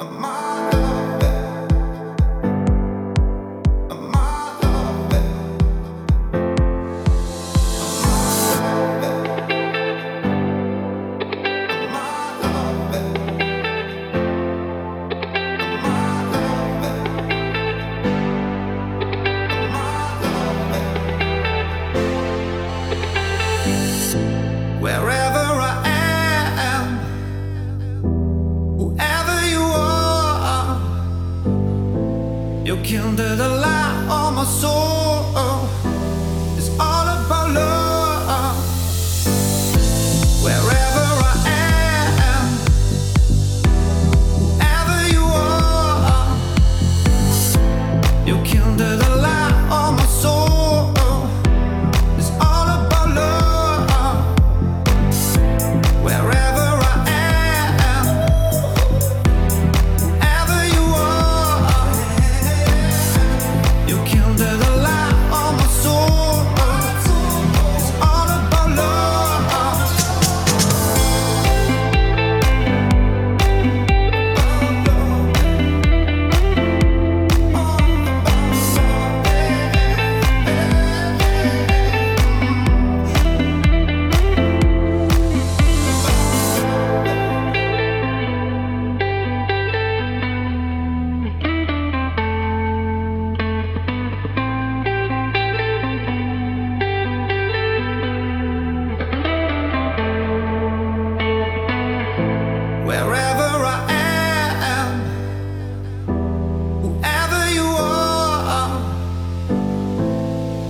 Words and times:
My 0.00 0.33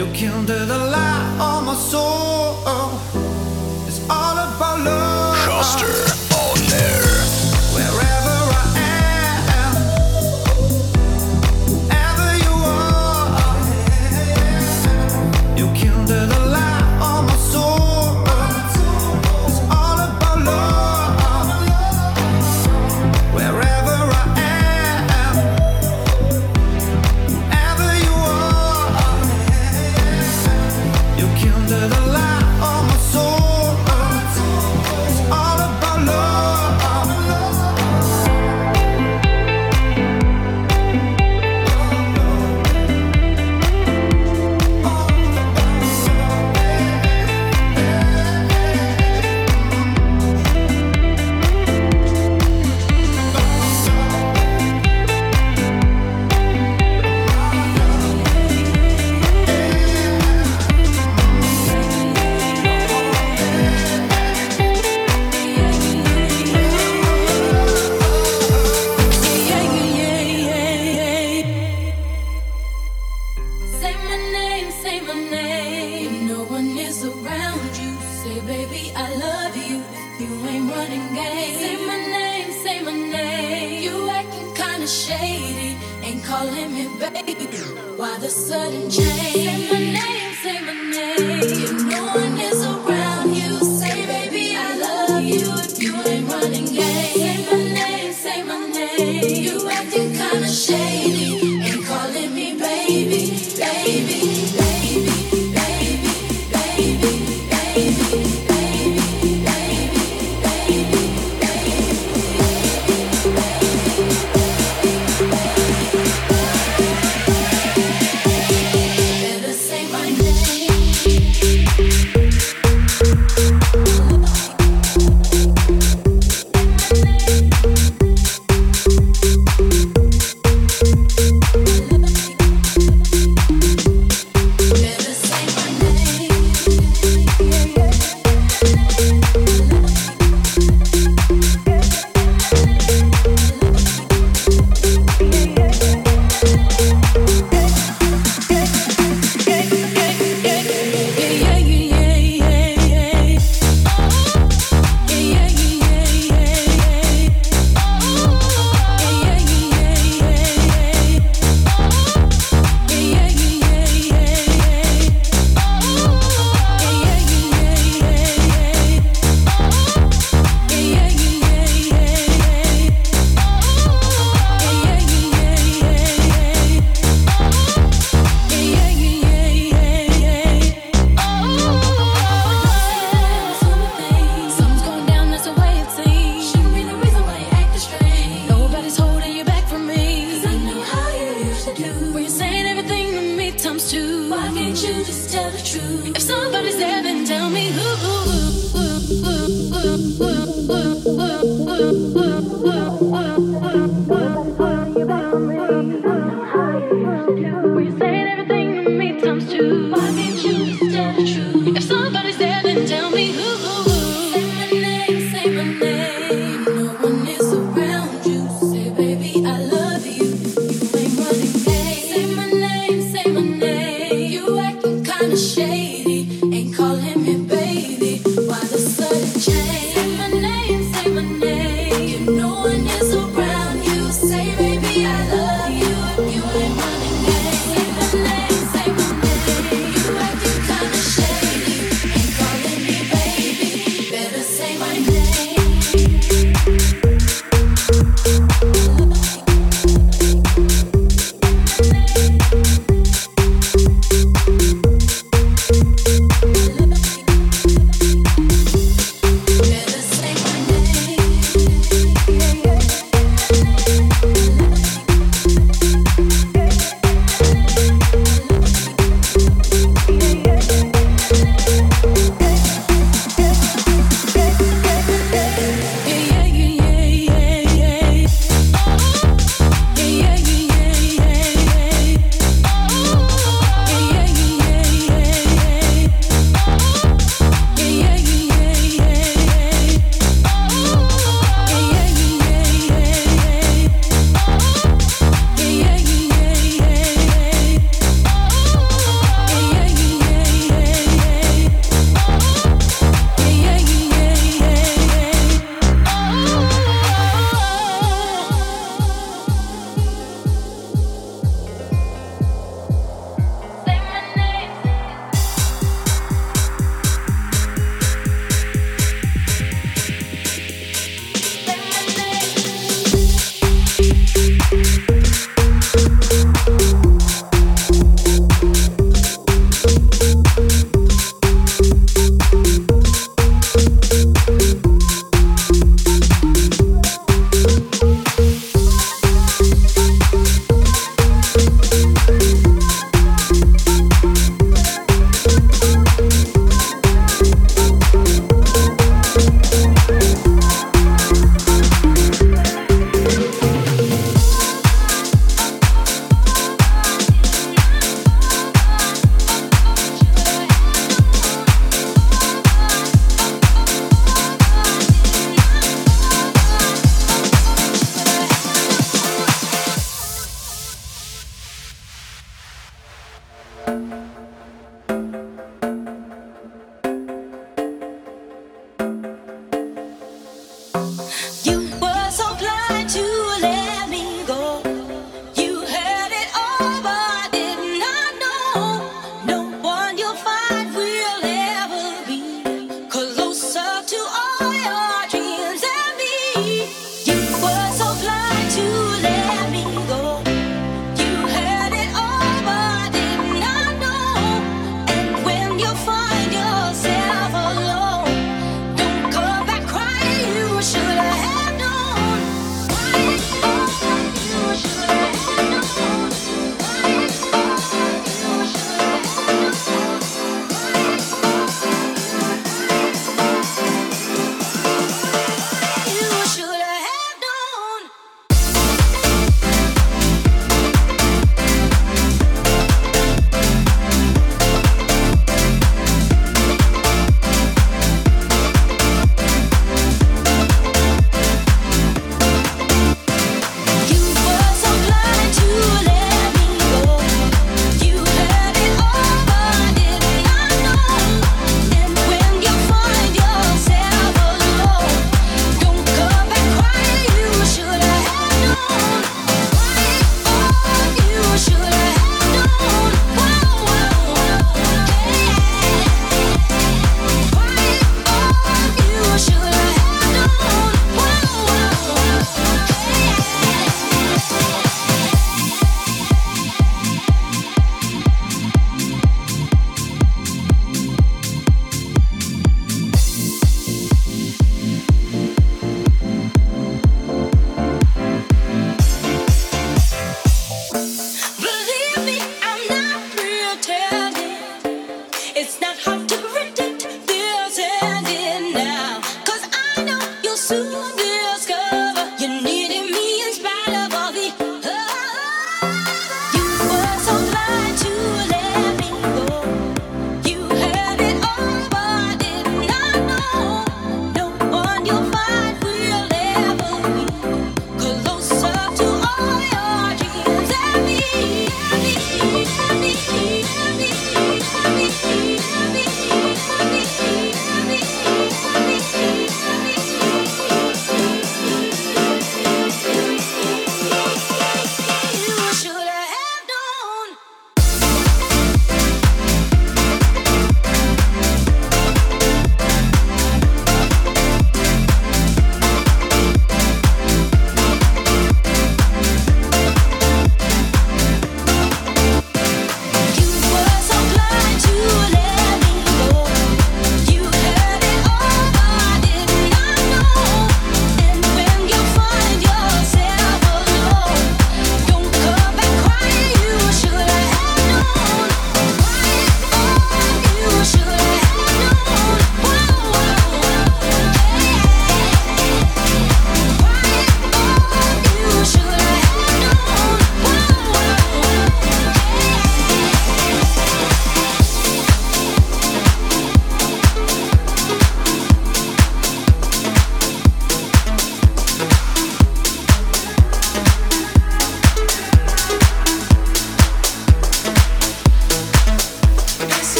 You 0.00 0.06
killed 0.14 0.46
the 0.46 0.64
light 0.64 1.36
on 1.38 1.66
my 1.66 1.74
soul. 1.74 2.56
It's 3.86 4.00
all 4.08 4.38
about 4.38 4.80
love. 4.80 5.36
Shuster. 5.44 6.29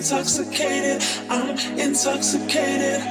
Intoxicated. 0.00 1.02
I'm 1.28 1.50
intoxicated. 1.78 3.02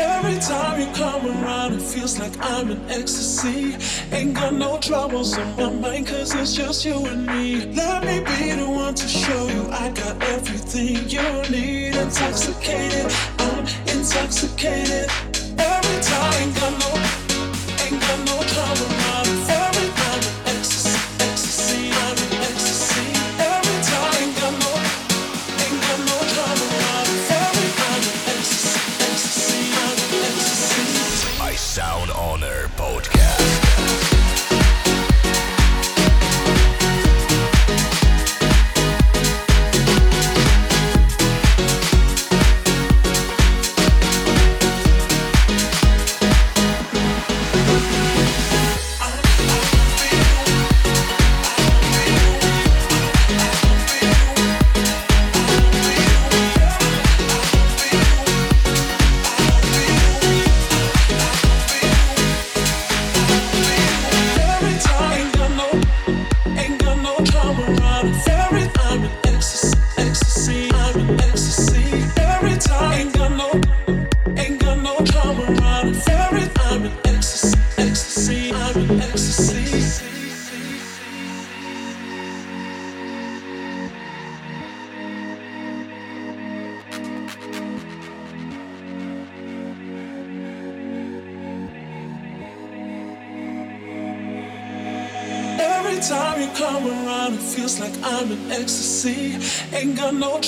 Every 0.00 0.38
time 0.40 0.80
you 0.80 0.86
come 0.94 1.26
around, 1.26 1.74
it 1.74 1.82
feels 1.82 2.18
like 2.18 2.32
I'm 2.40 2.70
in 2.70 2.80
ecstasy. 2.90 3.76
Ain't 4.12 4.34
got 4.34 4.54
no 4.54 4.78
troubles 4.78 5.36
on 5.36 5.56
my 5.56 5.70
mind, 5.70 6.06
cause 6.06 6.34
it's 6.34 6.54
just 6.54 6.84
you 6.84 7.04
and 7.06 7.26
me. 7.26 7.66
Let 7.72 8.04
me 8.04 8.20
be 8.20 8.52
the 8.52 8.68
one 8.68 8.94
to 8.94 9.08
show 9.08 9.48
you 9.48 9.68
I 9.70 9.90
got 9.90 10.22
everything 10.22 11.08
you 11.08 11.50
need. 11.50 11.96
Intoxicated, 11.96 13.12
I'm 13.38 13.66
intoxicated. 13.88 15.27
Every 15.98 16.12
time, 16.12 16.42
ain't 16.42 16.87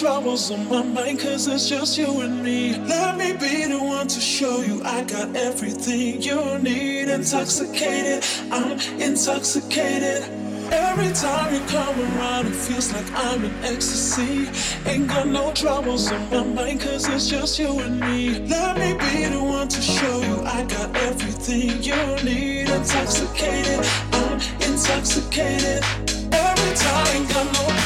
troubles 0.00 0.50
on 0.50 0.66
my 0.68 0.82
mind, 0.82 1.20
cause 1.20 1.46
it's 1.46 1.68
just 1.68 1.98
you 1.98 2.20
and 2.22 2.42
me. 2.42 2.74
Let 2.76 3.18
me 3.18 3.32
be 3.32 3.66
the 3.66 3.78
one 3.78 4.08
to 4.08 4.20
show 4.20 4.62
you 4.62 4.82
I 4.82 5.02
got 5.04 5.36
everything 5.36 6.22
you 6.22 6.58
need. 6.58 7.08
Intoxicated, 7.08 8.24
I'm 8.50 8.78
intoxicated. 8.98 10.22
Every 10.72 11.12
time 11.12 11.52
you 11.52 11.60
come 11.68 12.00
around, 12.00 12.46
it 12.46 12.54
feels 12.54 12.92
like 12.92 13.04
I'm 13.12 13.44
in 13.44 13.54
ecstasy. 13.64 14.48
Ain't 14.86 15.08
got 15.08 15.26
no 15.28 15.52
troubles 15.52 16.10
on 16.10 16.30
my 16.30 16.44
mind, 16.44 16.80
cause 16.80 17.06
it's 17.08 17.28
just 17.28 17.58
you 17.58 17.78
and 17.80 18.00
me. 18.00 18.38
Let 18.46 18.78
me 18.78 18.94
be 18.94 19.24
the 19.26 19.42
one 19.42 19.68
to 19.68 19.82
show 19.82 20.22
you 20.22 20.40
I 20.44 20.64
got 20.64 20.96
everything 20.96 21.82
you 21.82 22.00
need. 22.24 22.70
Intoxicated, 22.70 23.84
I'm 23.84 24.09
intoxicated. 24.90 25.84
Every 26.32 26.74
time, 26.76 27.26
got 27.28 27.46
no, 27.52 27.79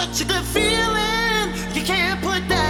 such 0.00 0.20
a 0.20 0.24
good 0.24 0.44
feeling. 0.44 1.48
You 1.74 1.82
can't 1.82 2.22
put 2.22 2.48
that. 2.48 2.67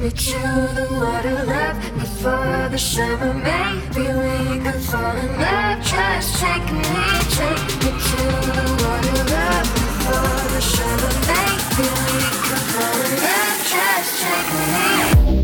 me 0.00 0.10
to 0.10 0.38
the 0.74 0.86
water 0.92 1.44
love 1.44 1.76
before 1.94 2.68
the 2.70 2.78
summer 2.78 3.34
Maybe 3.34 4.06
we 4.06 4.60
could 4.60 4.80
fall 4.82 5.16
in 5.16 5.40
love. 5.40 5.82
Just 5.82 6.36
take 6.40 6.72
me, 6.72 6.82
take 7.38 7.68
me 7.82 7.90
to 8.08 8.22
the 8.58 8.66
water 8.82 9.18
love 9.34 9.68
before 9.74 10.42
the 10.54 10.60
summer 10.60 11.14
Maybe 11.30 11.86
we 12.06 12.20
could 12.46 12.64
fall 12.72 13.00
in 13.06 13.14
love. 13.26 13.60
Just 13.72 14.22
take 14.22 15.32
me. 15.32 15.37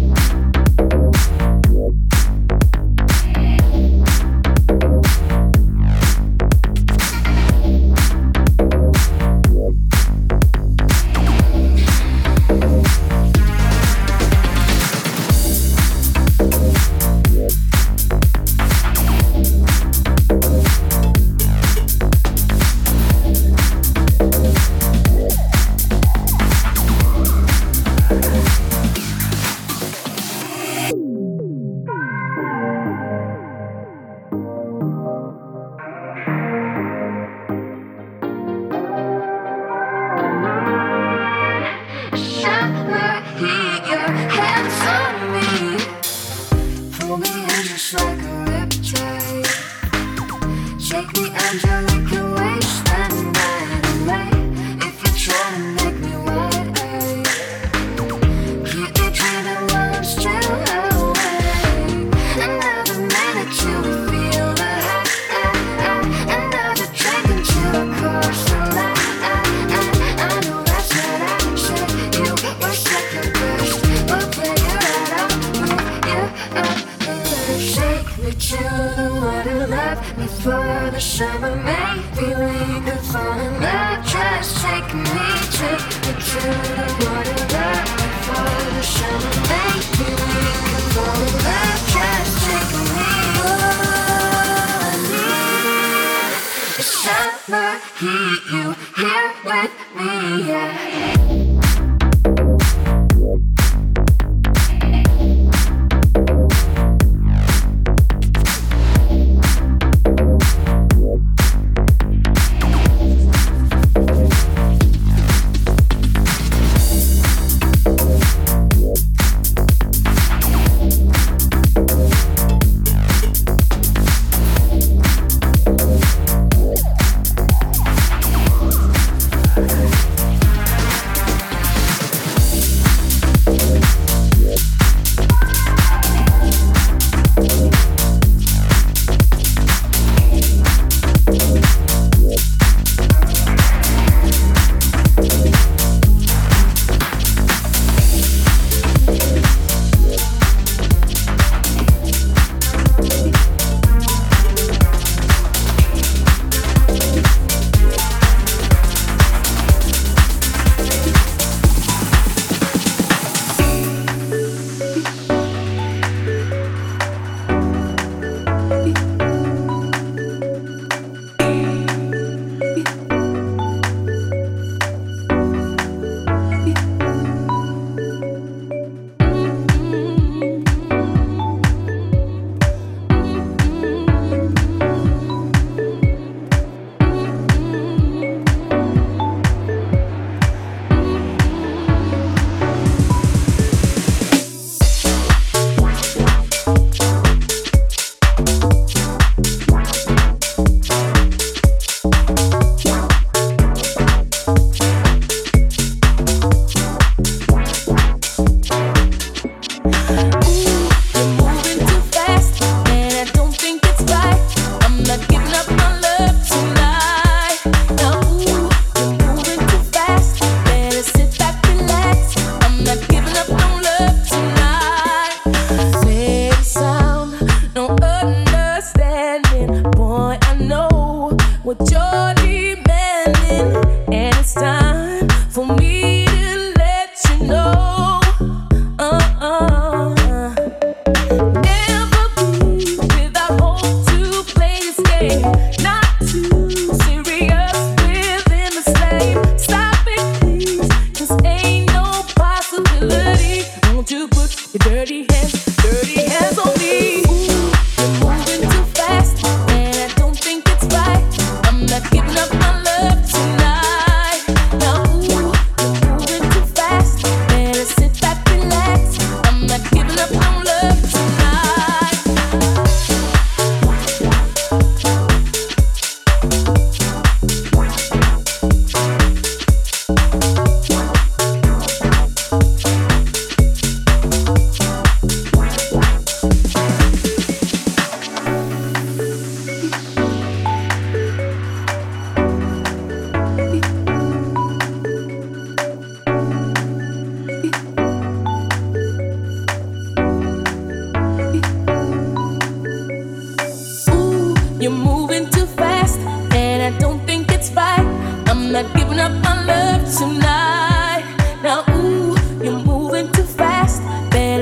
I 97.46 97.78
hate 97.98 98.52
you 98.52 98.72
here 98.96 99.34
with 99.44 99.70
me. 99.94 100.48
Yeah. 100.48 101.33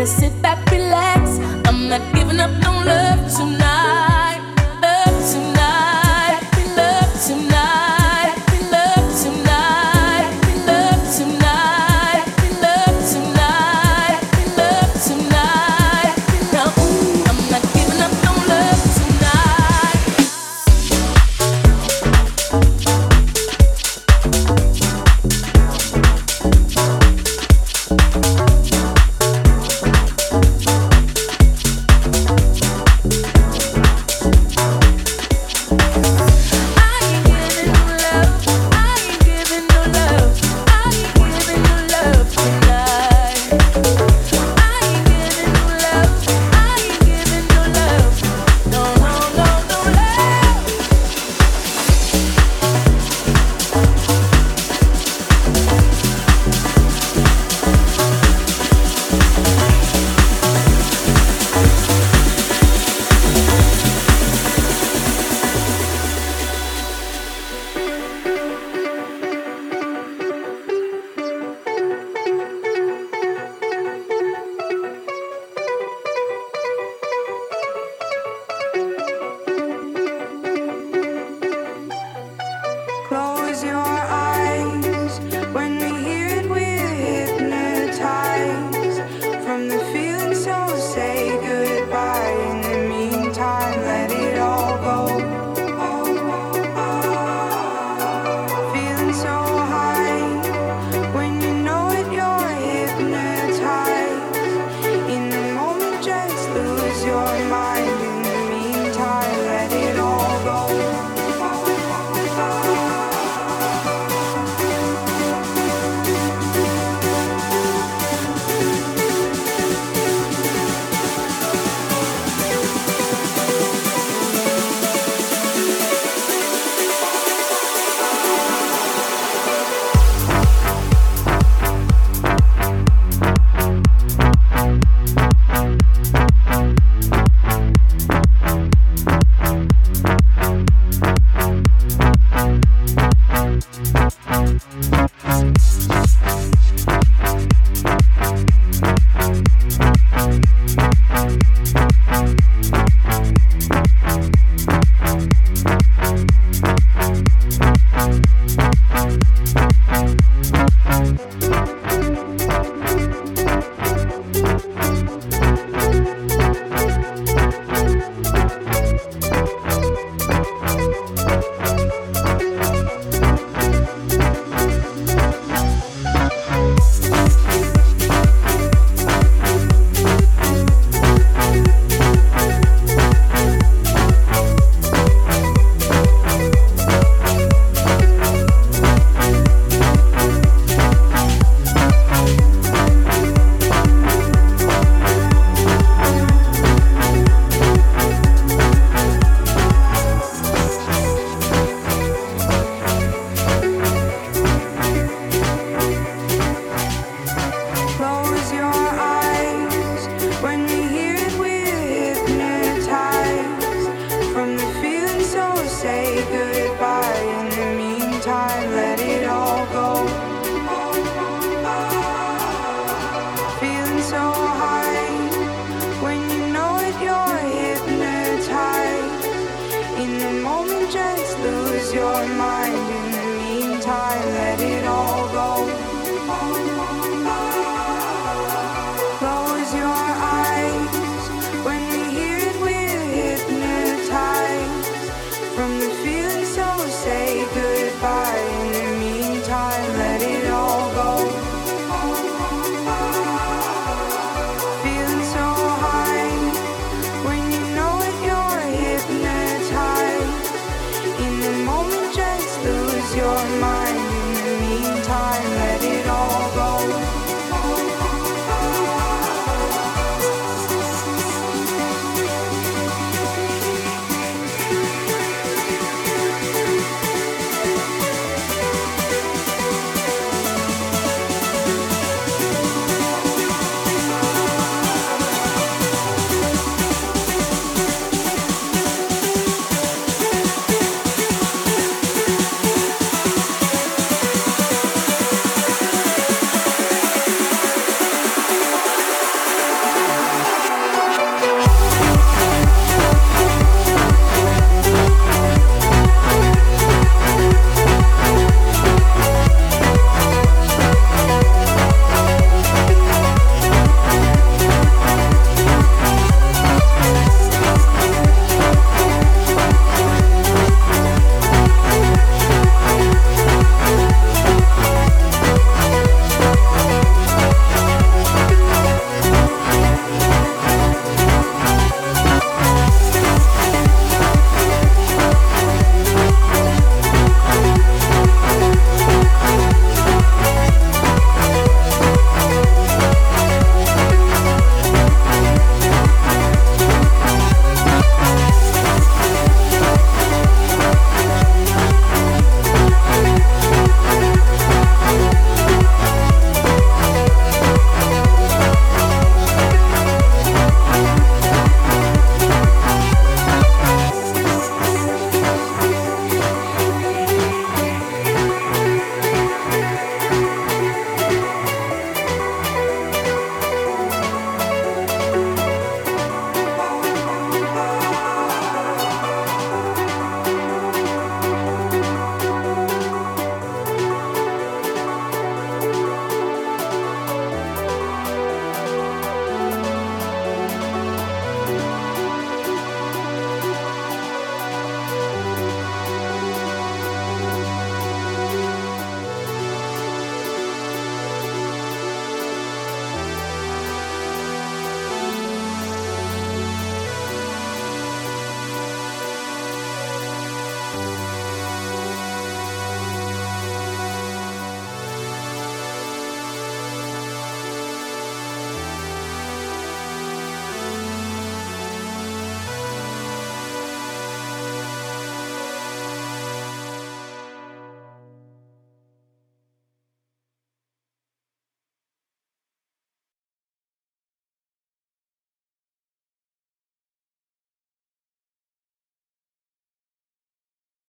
sit 0.06 0.42
back. 0.42 0.71